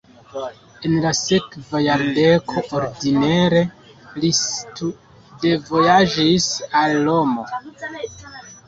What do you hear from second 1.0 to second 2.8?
la sekva jardeko